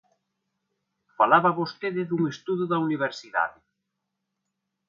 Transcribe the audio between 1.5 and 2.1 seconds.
vostede